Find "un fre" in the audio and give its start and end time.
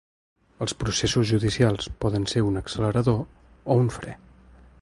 3.85-4.19